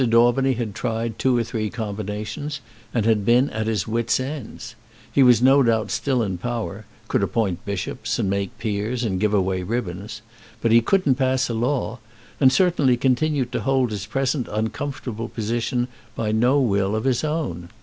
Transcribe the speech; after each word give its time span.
Daubeny 0.09 0.53
had 0.53 0.73
tried 0.73 1.19
two 1.19 1.37
or 1.37 1.43
three 1.43 1.69
combinations, 1.69 2.59
and 2.91 3.05
had 3.05 3.23
been 3.23 3.51
at 3.51 3.67
his 3.67 3.87
wits' 3.87 4.19
end. 4.19 4.73
He 5.11 5.21
was 5.21 5.43
no 5.43 5.61
doubt 5.61 5.91
still 5.91 6.23
in 6.23 6.39
power, 6.39 6.85
could 7.07 7.21
appoint 7.21 7.63
bishops, 7.65 8.17
and 8.17 8.27
make 8.27 8.57
peers, 8.57 9.03
and 9.03 9.19
give 9.19 9.31
away 9.31 9.61
ribbons. 9.61 10.23
But 10.59 10.71
he 10.71 10.81
couldn't 10.81 11.19
pass 11.21 11.49
a 11.49 11.53
law, 11.53 11.99
and 12.39 12.51
certainly 12.51 12.97
continued 12.97 13.51
to 13.51 13.59
hold 13.61 13.91
his 13.91 14.07
present 14.07 14.47
uncomfortable 14.51 15.29
position 15.29 15.87
by 16.15 16.31
no 16.31 16.59
will 16.59 16.95
of 16.95 17.03
his 17.03 17.23
own. 17.23 17.69